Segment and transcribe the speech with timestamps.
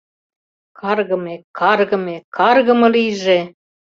[0.79, 3.39] Каргыме, каргыме, каргыме лийже!..